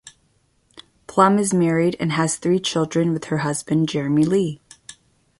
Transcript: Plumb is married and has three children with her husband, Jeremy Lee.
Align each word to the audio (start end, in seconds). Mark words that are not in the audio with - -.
Plumb 1.05 1.37
is 1.37 1.53
married 1.53 1.95
and 1.99 2.13
has 2.13 2.37
three 2.37 2.59
children 2.59 3.13
with 3.13 3.25
her 3.25 3.37
husband, 3.37 3.87
Jeremy 3.87 4.23
Lee. 4.23 4.59